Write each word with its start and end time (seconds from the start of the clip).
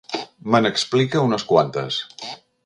Me 0.55 0.61
n'explica 0.65 1.21
unes 1.27 1.45
quantes. 1.53 2.01